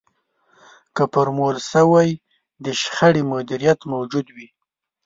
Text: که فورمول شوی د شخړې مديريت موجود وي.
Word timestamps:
که 0.95 1.03
فورمول 1.13 1.55
شوی 1.71 2.09
د 2.63 2.65
شخړې 2.81 3.23
مديريت 3.31 3.79
موجود 3.93 4.27
وي. 4.35 4.47